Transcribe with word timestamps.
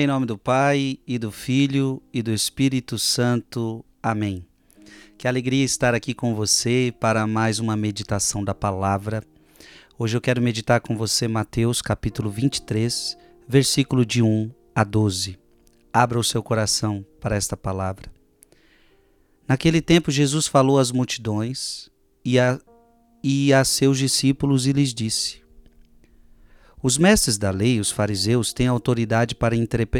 Em 0.00 0.06
nome 0.06 0.26
do 0.26 0.38
Pai, 0.38 1.00
e 1.04 1.18
do 1.18 1.32
Filho, 1.32 2.00
e 2.14 2.22
do 2.22 2.30
Espírito 2.30 2.96
Santo. 2.96 3.84
Amém. 4.00 4.46
Que 5.18 5.26
alegria 5.26 5.64
estar 5.64 5.92
aqui 5.92 6.14
com 6.14 6.36
você 6.36 6.94
para 7.00 7.26
mais 7.26 7.58
uma 7.58 7.76
meditação 7.76 8.44
da 8.44 8.54
palavra. 8.54 9.24
Hoje 9.98 10.16
eu 10.16 10.20
quero 10.20 10.40
meditar 10.40 10.80
com 10.80 10.96
você 10.96 11.26
Mateus 11.26 11.82
capítulo 11.82 12.30
23, 12.30 13.18
versículo 13.48 14.06
de 14.06 14.22
1 14.22 14.52
a 14.72 14.84
12. 14.84 15.36
Abra 15.92 16.20
o 16.20 16.22
seu 16.22 16.44
coração 16.44 17.04
para 17.20 17.34
esta 17.34 17.56
palavra. 17.56 18.08
Naquele 19.48 19.82
tempo 19.82 20.12
Jesus 20.12 20.46
falou 20.46 20.78
às 20.78 20.92
multidões 20.92 21.90
e 22.24 22.38
a, 22.38 22.60
e 23.20 23.52
a 23.52 23.64
seus 23.64 23.98
discípulos 23.98 24.64
e 24.64 24.72
lhes 24.72 24.94
disse: 24.94 25.47
os 26.82 26.96
mestres 26.96 27.36
da 27.36 27.50
lei, 27.50 27.80
os 27.80 27.90
fariseus, 27.90 28.52
têm 28.52 28.68
autoridade 28.68 29.34
para 29.34 29.56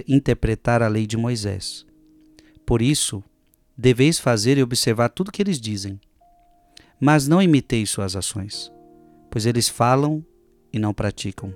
interpretar 0.06 0.82
a 0.82 0.88
lei 0.88 1.06
de 1.06 1.16
Moisés. 1.16 1.84
Por 2.64 2.80
isso, 2.80 3.22
deveis 3.76 4.18
fazer 4.18 4.58
e 4.58 4.62
observar 4.62 5.08
tudo 5.08 5.28
o 5.28 5.32
que 5.32 5.42
eles 5.42 5.60
dizem. 5.60 6.00
Mas 7.00 7.26
não 7.26 7.42
imiteis 7.42 7.90
suas 7.90 8.14
ações, 8.14 8.72
pois 9.30 9.46
eles 9.46 9.68
falam 9.68 10.24
e 10.72 10.78
não 10.78 10.92
praticam. 10.94 11.54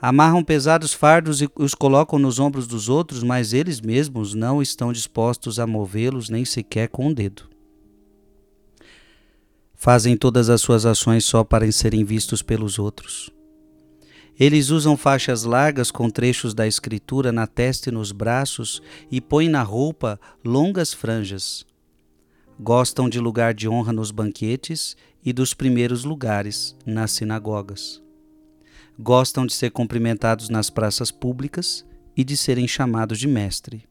Amarram 0.00 0.42
pesados 0.42 0.92
fardos 0.92 1.40
e 1.40 1.48
os 1.56 1.74
colocam 1.74 2.18
nos 2.18 2.38
ombros 2.38 2.66
dos 2.66 2.88
outros, 2.88 3.22
mas 3.22 3.52
eles 3.52 3.80
mesmos 3.80 4.34
não 4.34 4.60
estão 4.60 4.92
dispostos 4.92 5.60
a 5.60 5.66
movê-los 5.66 6.28
nem 6.28 6.44
sequer 6.44 6.88
com 6.88 7.06
o 7.06 7.08
um 7.08 7.14
dedo. 7.14 7.48
Fazem 9.74 10.16
todas 10.16 10.48
as 10.48 10.60
suas 10.60 10.86
ações 10.86 11.24
só 11.24 11.44
para 11.44 11.70
serem 11.70 12.04
vistos 12.04 12.42
pelos 12.42 12.78
outros. 12.78 13.30
Eles 14.42 14.70
usam 14.70 14.96
faixas 14.96 15.44
largas 15.44 15.92
com 15.92 16.10
trechos 16.10 16.52
da 16.52 16.66
escritura 16.66 17.30
na 17.30 17.46
testa 17.46 17.90
e 17.90 17.92
nos 17.92 18.10
braços 18.10 18.82
e 19.08 19.20
põem 19.20 19.48
na 19.48 19.62
roupa 19.62 20.18
longas 20.44 20.92
franjas. 20.92 21.64
Gostam 22.58 23.08
de 23.08 23.20
lugar 23.20 23.54
de 23.54 23.68
honra 23.68 23.92
nos 23.92 24.10
banquetes 24.10 24.96
e 25.24 25.32
dos 25.32 25.54
primeiros 25.54 26.02
lugares 26.02 26.76
nas 26.84 27.12
sinagogas. 27.12 28.02
Gostam 28.98 29.46
de 29.46 29.54
ser 29.54 29.70
cumprimentados 29.70 30.48
nas 30.48 30.68
praças 30.68 31.12
públicas 31.12 31.86
e 32.16 32.24
de 32.24 32.36
serem 32.36 32.66
chamados 32.66 33.20
de 33.20 33.28
mestre. 33.28 33.84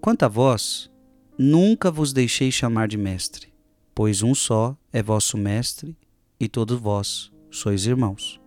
Quanto 0.00 0.22
a 0.22 0.28
vós, 0.28 0.90
nunca 1.36 1.90
vos 1.90 2.14
deixei 2.14 2.50
chamar 2.50 2.88
de 2.88 2.96
mestre, 2.96 3.52
pois 3.94 4.22
um 4.22 4.34
só 4.34 4.74
é 4.90 5.02
vosso 5.02 5.36
mestre 5.36 5.94
e 6.40 6.48
todos 6.48 6.80
vós 6.80 7.30
sois 7.50 7.84
irmãos. 7.84 8.42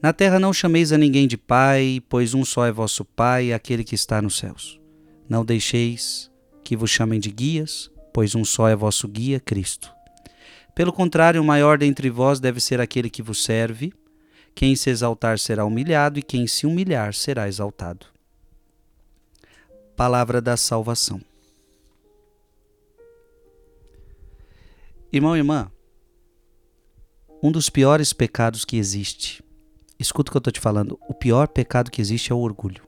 Na 0.00 0.12
terra 0.12 0.38
não 0.38 0.52
chameis 0.52 0.92
a 0.92 0.98
ninguém 0.98 1.26
de 1.26 1.36
pai, 1.36 2.00
pois 2.08 2.32
um 2.32 2.44
só 2.44 2.64
é 2.64 2.70
vosso 2.70 3.04
pai, 3.04 3.52
aquele 3.52 3.82
que 3.82 3.96
está 3.96 4.22
nos 4.22 4.38
céus. 4.38 4.80
Não 5.28 5.44
deixeis 5.44 6.30
que 6.62 6.76
vos 6.76 6.88
chamem 6.88 7.18
de 7.18 7.32
guias, 7.32 7.90
pois 8.14 8.36
um 8.36 8.44
só 8.44 8.68
é 8.68 8.76
vosso 8.76 9.08
guia, 9.08 9.40
Cristo. 9.40 9.92
Pelo 10.72 10.92
contrário, 10.92 11.42
o 11.42 11.44
maior 11.44 11.78
dentre 11.78 12.08
vós 12.10 12.38
deve 12.38 12.60
ser 12.60 12.80
aquele 12.80 13.10
que 13.10 13.22
vos 13.22 13.42
serve. 13.42 13.92
Quem 14.54 14.76
se 14.76 14.88
exaltar 14.88 15.36
será 15.36 15.64
humilhado, 15.64 16.20
e 16.20 16.22
quem 16.22 16.46
se 16.46 16.64
humilhar 16.64 17.12
será 17.12 17.48
exaltado. 17.48 18.06
Palavra 19.96 20.40
da 20.40 20.56
salvação. 20.56 21.20
Irmão 25.12 25.34
e 25.34 25.40
irmã, 25.40 25.72
um 27.42 27.50
dos 27.50 27.68
piores 27.68 28.12
pecados 28.12 28.64
que 28.64 28.76
existe 28.76 29.42
Escuta 29.98 30.30
o 30.30 30.32
que 30.32 30.36
eu 30.36 30.40
estou 30.40 30.52
te 30.52 30.60
falando. 30.60 30.98
O 31.08 31.14
pior 31.14 31.48
pecado 31.48 31.90
que 31.90 32.00
existe 32.00 32.30
é 32.30 32.34
o 32.34 32.38
orgulho. 32.38 32.86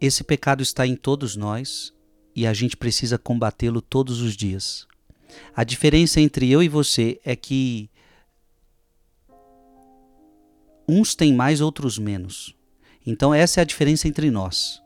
Esse 0.00 0.24
pecado 0.24 0.62
está 0.62 0.86
em 0.86 0.96
todos 0.96 1.36
nós 1.36 1.92
e 2.34 2.46
a 2.46 2.54
gente 2.54 2.76
precisa 2.76 3.18
combatê-lo 3.18 3.80
todos 3.80 4.20
os 4.20 4.36
dias. 4.36 4.86
A 5.54 5.64
diferença 5.64 6.20
entre 6.20 6.50
eu 6.50 6.62
e 6.62 6.68
você 6.68 7.20
é 7.24 7.34
que 7.34 7.90
uns 10.88 11.14
têm 11.14 11.34
mais, 11.34 11.60
outros 11.60 11.98
menos. 11.98 12.54
Então 13.06 13.34
essa 13.34 13.60
é 13.60 13.62
a 13.62 13.64
diferença 13.64 14.06
entre 14.08 14.30
nós. 14.30 14.82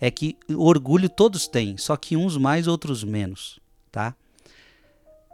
É 0.00 0.10
que 0.10 0.36
orgulho 0.56 1.08
todos 1.08 1.46
têm, 1.46 1.76
só 1.76 1.96
que 1.96 2.16
uns 2.16 2.36
mais, 2.36 2.66
outros 2.66 3.04
menos, 3.04 3.58
tá? 3.90 4.14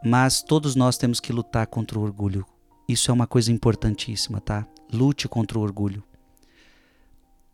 Mas 0.09 0.41
todos 0.41 0.77
nós 0.77 0.97
temos 0.97 1.19
que 1.19 1.33
lutar 1.33 1.67
contra 1.67 1.99
o 1.99 2.03
orgulho. 2.03 2.47
Isso 2.89 3.11
é 3.11 3.15
uma 3.15 3.27
coisa 3.27 3.51
importantíssima, 3.51 4.41
tá? 4.41 4.65
Lute 4.93 5.27
contra 5.27 5.59
o 5.59 5.63
orgulho. 5.63 6.01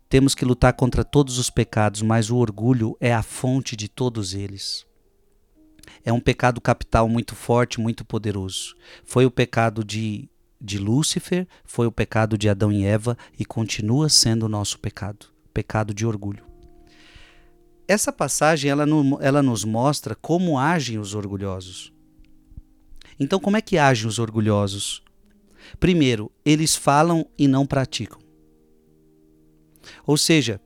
Temos 0.06 0.34
que 0.34 0.44
lutar 0.44 0.74
contra 0.74 1.02
todos 1.02 1.38
os 1.38 1.48
pecados, 1.48 2.02
mas 2.02 2.28
o 2.28 2.36
orgulho 2.36 2.94
é 3.00 3.10
a 3.10 3.22
fonte 3.22 3.74
de 3.74 3.88
todos 3.88 4.34
eles. 4.34 4.84
É 6.04 6.12
um 6.12 6.20
pecado 6.20 6.60
capital 6.60 7.08
muito 7.08 7.34
forte, 7.34 7.80
muito 7.80 8.04
poderoso. 8.04 8.76
Foi 9.02 9.24
o 9.24 9.30
pecado 9.30 9.82
de, 9.82 10.28
de 10.60 10.76
Lúcifer, 10.76 11.48
foi 11.64 11.86
o 11.86 11.92
pecado 11.92 12.36
de 12.36 12.50
Adão 12.50 12.70
e 12.70 12.84
Eva 12.84 13.16
e 13.38 13.46
continua 13.46 14.10
sendo 14.10 14.44
o 14.44 14.48
nosso 14.50 14.78
pecado 14.78 15.32
pecado 15.54 15.94
de 15.94 16.04
orgulho. 16.04 16.44
Essa 17.88 18.12
passagem 18.12 18.70
ela, 18.70 18.84
ela 19.22 19.42
nos 19.42 19.64
mostra 19.64 20.14
como 20.14 20.58
agem 20.58 20.98
os 20.98 21.14
orgulhosos. 21.14 21.92
Então, 23.18 23.38
como 23.38 23.56
é 23.56 23.60
que 23.60 23.78
agem 23.78 24.06
os 24.06 24.18
orgulhosos? 24.18 25.02
Primeiro, 25.78 26.30
eles 26.44 26.74
falam 26.74 27.26
e 27.38 27.46
não 27.46 27.66
praticam. 27.66 28.20
Ou 30.06 30.16
seja, 30.16 30.60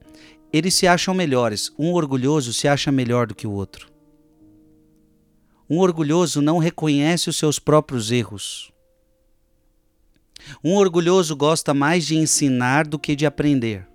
eles 0.52 0.74
se 0.74 0.86
acham 0.86 1.14
melhores. 1.14 1.72
Um 1.78 1.92
orgulhoso 1.92 2.52
se 2.52 2.68
acha 2.68 2.90
melhor 2.92 3.26
do 3.26 3.34
que 3.34 3.46
o 3.46 3.52
outro. 3.52 3.90
Um 5.68 5.78
orgulhoso 5.78 6.40
não 6.40 6.58
reconhece 6.58 7.28
os 7.28 7.36
seus 7.36 7.58
próprios 7.58 8.10
erros. 8.10 8.72
Um 10.62 10.74
orgulhoso 10.74 11.34
gosta 11.34 11.74
mais 11.74 12.06
de 12.06 12.16
ensinar 12.16 12.86
do 12.86 12.98
que 12.98 13.16
de 13.16 13.26
aprender. 13.26 13.86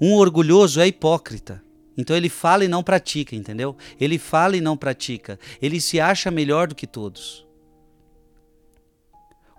Um 0.00 0.14
orgulhoso 0.14 0.80
é 0.80 0.86
hipócrita. 0.86 1.62
Então 1.98 2.16
ele 2.16 2.28
fala 2.28 2.64
e 2.64 2.68
não 2.68 2.80
pratica, 2.80 3.34
entendeu? 3.34 3.76
Ele 4.00 4.18
fala 4.18 4.56
e 4.56 4.60
não 4.60 4.76
pratica. 4.76 5.36
Ele 5.60 5.80
se 5.80 5.98
acha 5.98 6.30
melhor 6.30 6.68
do 6.68 6.74
que 6.76 6.86
todos. 6.86 7.44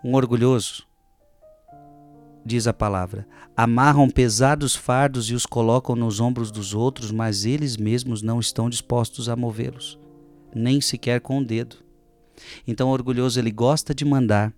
Um 0.02 0.16
orgulhoso, 0.16 0.88
diz 2.46 2.66
a 2.66 2.74
palavra, 2.74 3.28
amarram 3.58 4.10
pesados 4.10 4.74
fardos 4.74 5.30
e 5.30 5.34
os 5.34 5.46
colocam 5.46 5.94
nos 5.98 6.22
ombros 6.22 6.50
dos 6.50 6.74
outros, 6.74 7.12
mas 7.12 7.44
eles 7.44 7.76
mesmos 7.76 8.22
não 8.22 8.40
estão 8.40 8.70
dispostos 8.70 9.28
a 9.28 9.36
movê-los, 9.36 10.00
nem 10.56 10.80
sequer 10.80 11.20
com 11.20 11.40
o 11.40 11.46
dedo. 11.46 11.76
Então 12.66 12.88
o 12.88 12.94
orgulhoso 12.94 13.38
ele 13.38 13.52
gosta 13.52 13.94
de 13.94 14.06
mandar, 14.06 14.54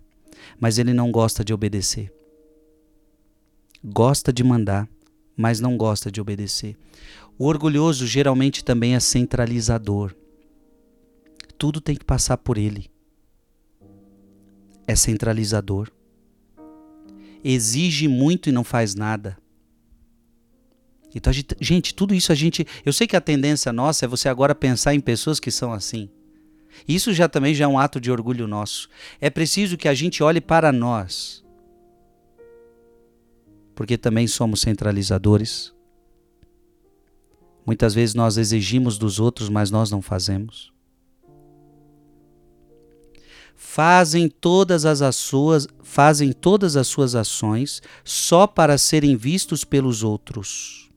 mas 0.60 0.78
ele 0.78 0.92
não 0.92 1.10
gosta 1.10 1.44
de 1.44 1.52
obedecer. 1.52 2.12
Gosta 3.84 4.32
de 4.32 4.44
mandar, 4.44 4.88
mas 5.36 5.58
não 5.58 5.76
gosta 5.76 6.12
de 6.12 6.20
obedecer. 6.20 6.76
O 7.42 7.46
orgulhoso 7.46 8.06
geralmente 8.06 8.64
também 8.64 8.94
é 8.94 9.00
centralizador. 9.00 10.14
Tudo 11.58 11.80
tem 11.80 11.96
que 11.96 12.04
passar 12.04 12.36
por 12.36 12.56
ele. 12.56 12.88
É 14.86 14.94
centralizador. 14.94 15.90
Exige 17.42 18.06
muito 18.06 18.48
e 18.48 18.52
não 18.52 18.62
faz 18.62 18.94
nada. 18.94 19.36
Então, 21.12 21.32
gente, 21.32 21.56
gente, 21.60 21.94
tudo 21.96 22.14
isso 22.14 22.30
a 22.30 22.34
gente. 22.36 22.64
Eu 22.86 22.92
sei 22.92 23.08
que 23.08 23.16
a 23.16 23.20
tendência 23.20 23.72
nossa 23.72 24.04
é 24.04 24.08
você 24.08 24.28
agora 24.28 24.54
pensar 24.54 24.94
em 24.94 25.00
pessoas 25.00 25.40
que 25.40 25.50
são 25.50 25.72
assim. 25.72 26.08
Isso 26.86 27.12
já 27.12 27.28
também 27.28 27.56
já 27.56 27.64
é 27.64 27.68
um 27.68 27.76
ato 27.76 28.00
de 28.00 28.12
orgulho 28.12 28.46
nosso. 28.46 28.88
É 29.20 29.28
preciso 29.28 29.76
que 29.76 29.88
a 29.88 29.94
gente 29.94 30.22
olhe 30.22 30.40
para 30.40 30.70
nós. 30.70 31.44
Porque 33.74 33.98
também 33.98 34.28
somos 34.28 34.60
centralizadores. 34.60 35.74
Muitas 37.64 37.94
vezes 37.94 38.14
nós 38.14 38.36
exigimos 38.36 38.98
dos 38.98 39.20
outros, 39.20 39.48
mas 39.48 39.70
nós 39.70 39.90
não 39.90 40.02
fazemos. 40.02 40.72
Fazem 43.54 44.28
todas 44.28 44.84
as 44.84 45.16
suas, 45.16 45.68
fazem 45.82 46.32
todas 46.32 46.76
as 46.76 46.88
suas 46.88 47.14
ações 47.14 47.80
só 48.04 48.46
para 48.46 48.76
serem 48.76 49.16
vistos 49.16 49.64
pelos 49.64 50.02
outros. 50.02 50.90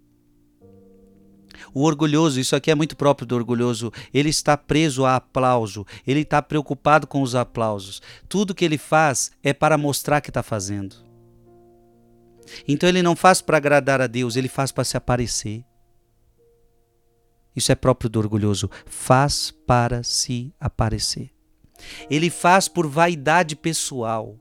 O 1.73 1.83
orgulhoso, 1.83 2.39
isso 2.39 2.56
aqui 2.56 2.71
é 2.71 2.75
muito 2.75 2.95
próprio 2.95 3.27
do 3.27 3.35
orgulhoso, 3.35 3.91
ele 4.13 4.29
está 4.29 4.56
preso 4.56 5.03
a 5.06 5.17
aplauso, 5.17 5.85
ele 6.07 6.21
está 6.21 6.41
preocupado 6.41 7.06
com 7.06 7.21
os 7.21 7.35
aplausos. 7.35 8.01
Tudo 8.29 8.56
que 8.56 8.63
ele 8.63 8.77
faz 8.77 9.31
é 9.44 9.53
para 9.53 9.77
mostrar 9.77 10.21
que 10.21 10.29
está 10.29 10.41
fazendo. 10.41 10.95
Então 12.67 12.88
ele 12.88 13.01
não 13.01 13.15
faz 13.15 13.41
para 13.41 13.57
agradar 13.57 14.01
a 14.01 14.07
Deus, 14.07 14.35
ele 14.35 14.47
faz 14.47 14.71
para 14.71 14.83
se 14.85 14.95
aparecer. 14.95 15.65
Isso 17.56 17.72
é 17.72 17.75
próprio 17.75 18.10
do 18.10 18.19
orgulhoso. 18.19 18.69
Faz 18.86 19.52
para 19.66 20.04
se 20.04 20.54
aparecer. 20.60 21.31
Ele 22.10 22.30
faz 22.30 22.68
por 22.68 22.88
vaidade 22.88 23.56
pessoal. 23.56 24.38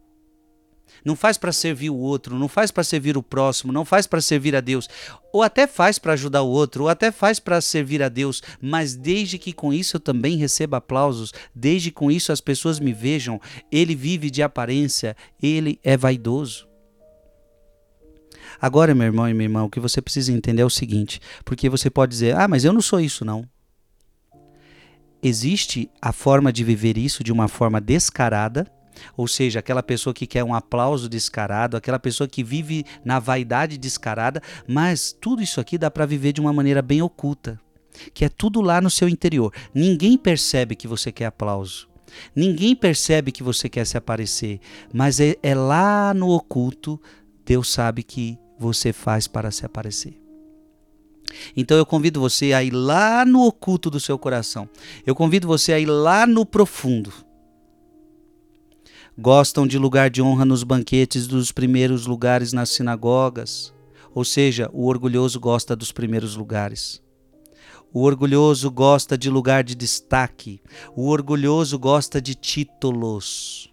não 1.04 1.14
faz 1.14 1.36
para 1.36 1.52
servir 1.52 1.90
o 1.90 1.98
outro, 1.98 2.38
não 2.38 2.48
faz 2.48 2.70
para 2.70 2.82
servir 2.82 3.16
o 3.16 3.22
próximo, 3.22 3.72
não 3.72 3.84
faz 3.84 4.06
para 4.06 4.22
servir 4.22 4.56
a 4.56 4.60
Deus, 4.60 4.88
ou 5.32 5.42
até 5.42 5.66
faz 5.66 5.98
para 5.98 6.14
ajudar 6.14 6.40
o 6.42 6.48
outro, 6.48 6.84
ou 6.84 6.88
até 6.88 7.12
faz 7.12 7.38
para 7.38 7.60
servir 7.60 8.02
a 8.02 8.08
Deus, 8.08 8.42
mas 8.58 8.94
desde 8.94 9.36
que 9.38 9.52
com 9.52 9.70
isso 9.70 9.96
eu 9.96 10.00
também 10.00 10.38
receba 10.38 10.78
aplausos, 10.78 11.32
desde 11.54 11.90
que 11.90 11.96
com 11.96 12.10
isso 12.10 12.32
as 12.32 12.40
pessoas 12.40 12.80
me 12.80 12.92
vejam, 12.94 13.38
ele 13.70 13.94
vive 13.94 14.30
de 14.30 14.42
aparência, 14.42 15.14
ele 15.42 15.78
é 15.82 15.94
vaidoso. 15.94 16.66
Agora, 18.64 18.94
meu 18.94 19.04
irmão 19.04 19.28
e 19.28 19.34
minha 19.34 19.44
irmã, 19.44 19.62
o 19.62 19.68
que 19.68 19.78
você 19.78 20.00
precisa 20.00 20.32
entender 20.32 20.62
é 20.62 20.64
o 20.64 20.70
seguinte, 20.70 21.20
porque 21.44 21.68
você 21.68 21.90
pode 21.90 22.12
dizer: 22.12 22.34
"Ah, 22.34 22.48
mas 22.48 22.64
eu 22.64 22.72
não 22.72 22.80
sou 22.80 22.98
isso 22.98 23.22
não". 23.22 23.46
Existe 25.22 25.90
a 26.00 26.12
forma 26.12 26.50
de 26.50 26.64
viver 26.64 26.96
isso 26.96 27.22
de 27.22 27.30
uma 27.30 27.46
forma 27.46 27.78
descarada, 27.78 28.66
ou 29.18 29.28
seja, 29.28 29.58
aquela 29.58 29.82
pessoa 29.82 30.14
que 30.14 30.26
quer 30.26 30.42
um 30.42 30.54
aplauso 30.54 31.10
descarado, 31.10 31.76
aquela 31.76 31.98
pessoa 31.98 32.26
que 32.26 32.42
vive 32.42 32.86
na 33.04 33.18
vaidade 33.18 33.76
descarada, 33.76 34.40
mas 34.66 35.12
tudo 35.12 35.42
isso 35.42 35.60
aqui 35.60 35.76
dá 35.76 35.90
para 35.90 36.06
viver 36.06 36.32
de 36.32 36.40
uma 36.40 36.50
maneira 36.50 36.80
bem 36.80 37.02
oculta, 37.02 37.60
que 38.14 38.24
é 38.24 38.30
tudo 38.30 38.62
lá 38.62 38.80
no 38.80 38.88
seu 38.88 39.10
interior. 39.10 39.52
Ninguém 39.74 40.16
percebe 40.16 40.74
que 40.74 40.88
você 40.88 41.12
quer 41.12 41.26
aplauso. 41.26 41.86
Ninguém 42.34 42.74
percebe 42.74 43.30
que 43.30 43.42
você 43.42 43.68
quer 43.68 43.84
se 43.84 43.98
aparecer, 43.98 44.58
mas 44.90 45.20
é, 45.20 45.36
é 45.42 45.54
lá 45.54 46.14
no 46.14 46.30
oculto, 46.30 46.98
Deus 47.44 47.70
sabe 47.70 48.02
que 48.02 48.38
você 48.58 48.92
faz 48.92 49.26
para 49.26 49.50
se 49.50 49.64
aparecer. 49.64 50.20
Então 51.56 51.76
eu 51.76 51.86
convido 51.86 52.20
você 52.20 52.52
a 52.52 52.62
ir 52.62 52.70
lá 52.70 53.24
no 53.24 53.46
oculto 53.46 53.90
do 53.90 54.00
seu 54.00 54.18
coração. 54.18 54.68
Eu 55.06 55.14
convido 55.14 55.46
você 55.46 55.72
a 55.72 55.78
ir 55.78 55.86
lá 55.86 56.26
no 56.26 56.44
profundo. 56.46 57.12
Gostam 59.16 59.66
de 59.66 59.78
lugar 59.78 60.10
de 60.10 60.20
honra 60.20 60.44
nos 60.44 60.64
banquetes 60.64 61.26
dos 61.26 61.52
primeiros 61.52 62.06
lugares 62.06 62.52
nas 62.52 62.70
sinagogas. 62.70 63.72
Ou 64.14 64.24
seja, 64.24 64.68
o 64.72 64.86
orgulhoso 64.86 65.38
gosta 65.40 65.74
dos 65.74 65.92
primeiros 65.92 66.36
lugares. 66.36 67.02
O 67.92 68.02
orgulhoso 68.02 68.70
gosta 68.72 69.16
de 69.16 69.30
lugar 69.30 69.62
de 69.62 69.76
destaque. 69.76 70.60
O 70.96 71.08
orgulhoso 71.08 71.78
gosta 71.78 72.20
de 72.20 72.34
títulos. 72.34 73.72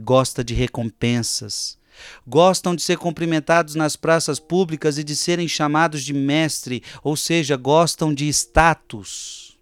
Gosta 0.00 0.42
de 0.42 0.54
recompensas. 0.54 1.78
Gostam 2.26 2.74
de 2.74 2.82
ser 2.82 2.98
cumprimentados 2.98 3.74
nas 3.74 3.96
praças 3.96 4.38
públicas 4.38 4.98
e 4.98 5.04
de 5.04 5.16
serem 5.16 5.48
chamados 5.48 6.02
de 6.02 6.12
mestre, 6.12 6.82
ou 7.02 7.16
seja, 7.16 7.56
gostam 7.56 8.12
de 8.12 8.28
status. 8.28 9.58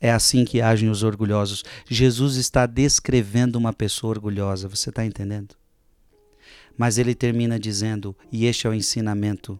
É 0.00 0.10
assim 0.12 0.44
que 0.44 0.60
agem 0.60 0.88
os 0.88 1.02
orgulhosos. 1.02 1.64
Jesus 1.88 2.36
está 2.36 2.66
descrevendo 2.66 3.56
uma 3.56 3.72
pessoa 3.72 4.12
orgulhosa, 4.12 4.68
você 4.68 4.90
está 4.90 5.04
entendendo? 5.04 5.56
Mas 6.76 6.96
ele 6.96 7.14
termina 7.14 7.58
dizendo, 7.58 8.16
e 8.30 8.46
este 8.46 8.66
é 8.66 8.70
o 8.70 8.74
ensinamento: 8.74 9.58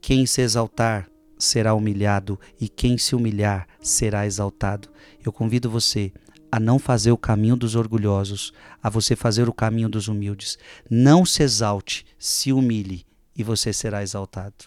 quem 0.00 0.26
se 0.26 0.42
exaltar 0.42 1.08
será 1.38 1.72
humilhado, 1.72 2.38
e 2.60 2.68
quem 2.68 2.98
se 2.98 3.14
humilhar 3.16 3.66
será 3.80 4.26
exaltado. 4.26 4.88
Eu 5.24 5.32
convido 5.32 5.70
você 5.70 6.12
a 6.52 6.60
não 6.60 6.78
fazer 6.78 7.10
o 7.10 7.16
caminho 7.16 7.56
dos 7.56 7.74
orgulhosos, 7.74 8.52
a 8.82 8.90
você 8.90 9.16
fazer 9.16 9.48
o 9.48 9.54
caminho 9.54 9.88
dos 9.88 10.06
humildes. 10.06 10.58
Não 10.90 11.24
se 11.24 11.42
exalte, 11.42 12.04
se 12.18 12.52
humilhe 12.52 13.06
e 13.34 13.42
você 13.42 13.72
será 13.72 14.02
exaltado. 14.02 14.66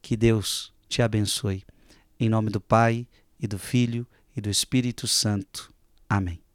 Que 0.00 0.16
Deus 0.16 0.72
te 0.88 1.02
abençoe. 1.02 1.64
Em 2.20 2.28
nome 2.28 2.48
do 2.48 2.60
Pai, 2.60 3.08
e 3.40 3.46
do 3.48 3.58
Filho, 3.58 4.06
e 4.36 4.40
do 4.40 4.48
Espírito 4.48 5.08
Santo. 5.08 5.72
Amém. 6.08 6.45